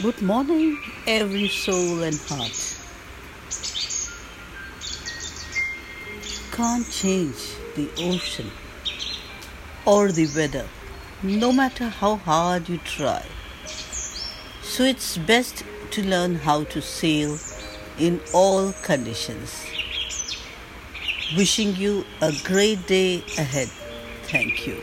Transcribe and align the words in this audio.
Good 0.00 0.22
morning, 0.22 0.78
every 1.08 1.48
soul 1.48 2.04
and 2.04 2.16
heart. 2.28 2.76
Can't 6.52 6.88
change 6.88 7.56
the 7.74 7.90
ocean 7.98 8.48
or 9.84 10.12
the 10.12 10.28
weather, 10.36 10.68
no 11.24 11.52
matter 11.52 11.88
how 11.88 12.14
hard 12.14 12.68
you 12.68 12.78
try. 12.78 13.24
So 14.62 14.84
it's 14.84 15.18
best 15.18 15.64
to 15.90 16.06
learn 16.06 16.36
how 16.36 16.62
to 16.74 16.80
sail 16.80 17.36
in 17.98 18.20
all 18.32 18.72
conditions. 18.84 19.66
Wishing 21.36 21.74
you 21.74 22.04
a 22.22 22.32
great 22.44 22.86
day 22.86 23.24
ahead. 23.36 23.68
Thank 24.30 24.64
you. 24.64 24.80